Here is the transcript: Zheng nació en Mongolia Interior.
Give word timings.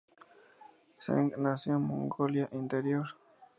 Zheng 1.01 1.35
nació 1.37 1.75
en 1.75 1.83
Mongolia 1.83 2.49
Interior. 2.53 3.09